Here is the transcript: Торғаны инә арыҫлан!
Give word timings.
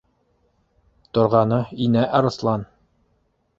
Торғаны 1.17 1.61
инә 1.89 2.09
арыҫлан! 2.23 2.67